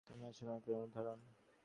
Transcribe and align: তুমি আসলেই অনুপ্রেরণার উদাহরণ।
তুমি 0.07 0.23
আসলেই 0.25 0.51
অনুপ্রেরণার 0.51 0.87
উদাহরণ। 0.87 1.19